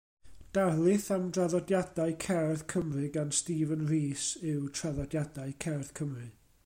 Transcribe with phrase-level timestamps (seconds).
[0.57, 6.29] Darlith am draddodiadau cerdd Cymru gan Stephen Rees yw Traddodiadau Cerdd Cymru.